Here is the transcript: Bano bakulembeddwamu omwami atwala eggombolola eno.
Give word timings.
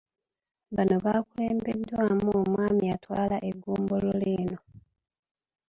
Bano 0.75 0.95
bakulembeddwamu 1.05 2.27
omwami 2.41 2.85
atwala 2.95 3.37
eggombolola 3.49 4.27
eno. 4.39 4.59